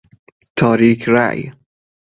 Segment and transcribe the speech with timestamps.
[0.57, 1.51] تاریک رأی